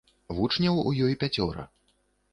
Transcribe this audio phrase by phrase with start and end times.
[0.37, 1.69] Вучняў у ёй пяцёра.